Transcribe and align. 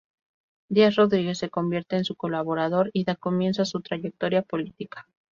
Díaz 0.67 0.95
Rodríguez 0.95 1.37
se 1.37 1.51
convierte 1.51 1.95
en 1.95 2.05
su 2.05 2.15
colaborador 2.15 2.89
y 2.91 3.03
da 3.03 3.13
comienzo 3.13 3.61
a 3.61 3.65
su 3.65 3.81
trayectoria 3.81 4.41
política. 4.41 5.07